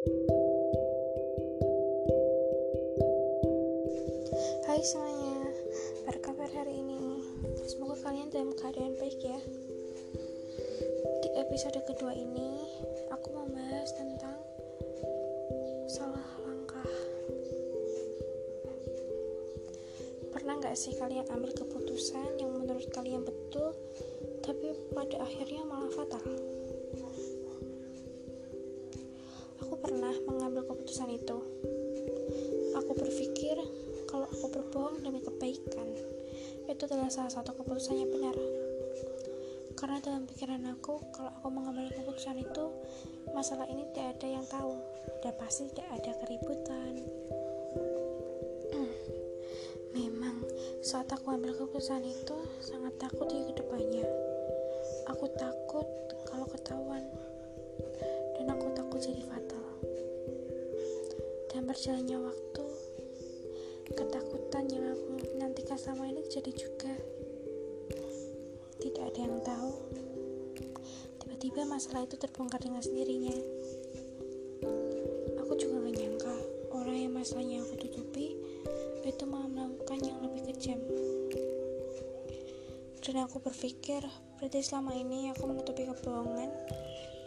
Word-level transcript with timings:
Hai 0.00 0.08
semuanya, 4.80 5.44
apa 6.08 6.16
kabar 6.24 6.48
hari 6.56 6.80
ini? 6.80 7.20
Semoga 7.68 8.00
kalian 8.08 8.32
dalam 8.32 8.56
keadaan 8.56 8.96
baik 8.96 9.20
ya. 9.20 9.36
Di 11.20 11.28
episode 11.36 11.84
kedua 11.84 12.16
ini, 12.16 12.64
aku 13.12 13.28
mau 13.28 13.44
bahas 13.52 13.92
tentang 13.92 14.40
salah 15.84 16.32
langkah. 16.48 16.96
Pernah 20.32 20.64
nggak 20.64 20.80
sih 20.80 20.96
kalian 20.96 21.28
ambil 21.28 21.52
keputusan 21.52 22.40
yang 22.40 22.56
menurut 22.56 22.88
kalian 22.88 23.20
betul, 23.20 23.76
tapi 24.40 24.72
pada 24.96 25.28
akhirnya 25.28 25.60
malah 25.68 25.92
fatal? 25.92 26.49
Demi 35.00 35.20
kebaikan. 35.24 35.88
Itu 36.68 36.86
adalah 36.86 37.10
salah 37.10 37.32
satu 37.32 37.56
keputusan 37.56 37.98
yang 37.98 38.10
benar. 38.12 38.36
Karena 39.74 39.98
dalam 40.04 40.28
pikiran 40.28 40.60
aku 40.76 41.00
kalau 41.10 41.32
aku 41.40 41.48
mengambil 41.48 41.88
keputusan 41.90 42.36
itu 42.40 42.64
masalah 43.32 43.64
ini 43.66 43.88
tidak 43.90 44.20
ada 44.20 44.26
yang 44.28 44.44
tahu. 44.46 44.76
Dan 45.24 45.32
pasti 45.40 45.68
tidak 45.72 45.88
ada 45.90 46.12
keributan. 46.24 46.92
Memang 49.96 50.44
saat 50.84 51.08
aku 51.10 51.32
ambil 51.32 51.56
keputusan 51.56 52.04
itu 52.04 52.36
sangat 52.60 52.96
takut 53.00 53.26
di 53.28 53.40
ke 53.50 53.56
depannya 53.56 54.30
aku 55.10 55.26
takut 55.36 55.86
kalau 56.24 56.46
ketahuan. 56.48 57.04
Dan 58.38 58.46
aku 58.48 58.72
takut 58.72 59.00
jadi 59.02 59.22
fatal. 59.26 59.66
Dan 61.52 61.68
berjalannya 61.68 62.18
waktu 62.24 62.64
ketakutan 63.90 64.49
sama 65.80 66.04
ini 66.04 66.20
jadi 66.28 66.52
juga. 66.52 66.92
Tidak 68.84 69.00
ada 69.00 69.20
yang 69.24 69.40
tahu. 69.40 69.72
Tiba-tiba 71.24 71.64
masalah 71.64 72.04
itu 72.04 72.20
terbongkar 72.20 72.60
dengan 72.60 72.84
sendirinya. 72.84 73.32
Aku 75.40 75.56
juga 75.56 75.80
gak 75.80 75.96
nyangka 75.96 76.34
orang 76.76 76.96
yang 77.00 77.16
masalahnya 77.16 77.64
aku 77.64 77.80
tutupi 77.80 78.36
itu 79.08 79.24
malah 79.24 79.48
melakukan 79.48 80.04
yang 80.04 80.20
lebih 80.20 80.52
kejam. 80.52 80.80
Dan 83.00 83.24
aku 83.24 83.40
berpikir 83.40 84.04
berarti 84.36 84.60
selama 84.60 84.92
ini 84.92 85.32
aku 85.32 85.48
menutupi 85.48 85.88
kebohongan 85.88 86.52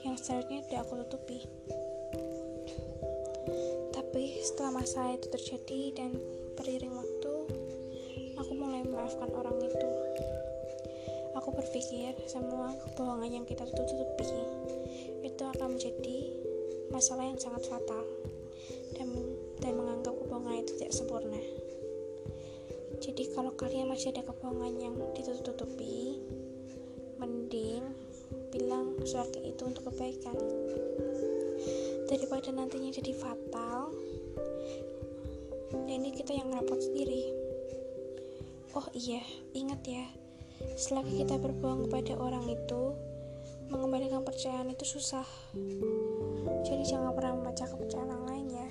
yang 0.06 0.14
seharusnya 0.14 0.62
tidak 0.70 0.86
aku 0.86 1.02
tutupi. 1.02 1.42
Tapi 3.90 4.24
setelah 4.46 4.78
masalah 4.78 5.18
itu 5.18 5.26
terjadi 5.34 5.81
dan 5.98 6.14
beriring 6.54 6.94
waktu, 6.94 7.34
aku 8.44 8.59
mulai 8.59 8.83
memaafkan 8.83 9.31
orang 9.31 9.55
itu. 9.63 9.88
Aku 11.39 11.49
berpikir 11.55 12.11
semua 12.27 12.75
kebohongan 12.75 13.39
yang 13.39 13.45
kita 13.47 13.63
tutupi 13.72 14.35
itu 15.23 15.44
akan 15.47 15.80
menjadi 15.80 16.17
masalah 16.91 17.23
yang 17.23 17.39
sangat 17.39 17.63
fatal 17.72 18.03
dan 19.00 19.08
dan 19.63 19.73
menganggap 19.80 20.11
kebohongan 20.19 20.67
itu 20.67 20.75
tidak 20.83 20.91
sempurna. 20.91 21.41
Jadi 23.00 23.23
kalau 23.31 23.55
kalian 23.55 23.88
masih 23.88 24.11
ada 24.11 24.27
kebohongan 24.27 24.75
yang 24.75 24.95
ditutupi, 25.16 26.19
mending 27.23 27.88
bilang 28.52 29.00
surat 29.07 29.31
itu 29.39 29.63
untuk 29.63 29.88
kebaikan 29.88 30.35
daripada 32.11 32.52
nantinya 32.53 32.91
jadi 32.94 33.13
fatal 33.16 33.89
dan 35.73 35.88
ini 35.89 36.13
kita 36.13 36.38
yang 36.38 36.53
repot 36.53 36.78
sendiri 36.78 37.42
oh 38.77 38.88
iya 38.93 39.21
ingat 39.53 39.81
ya. 39.85 40.05
Selagi 40.78 41.25
kita 41.25 41.38
berbohong 41.41 41.89
kepada 41.89 42.13
orang 42.17 42.45
itu 42.47 42.94
mengembalikan 43.69 44.22
percayaan 44.22 44.69
itu 44.69 44.85
susah. 44.85 45.25
Jadi 46.63 46.83
jangan 46.85 47.13
pernah 47.13 47.38
membaca 47.38 47.66
kepercayaan 47.66 48.09
orang 48.09 48.28
lain 48.29 48.47
ya 48.53 48.69